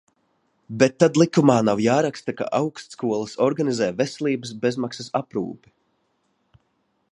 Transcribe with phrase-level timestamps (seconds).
[0.83, 5.75] Bet tad likumā nav jāraksta, ka augstskolas organizē veselības bezmaksas aprūpi.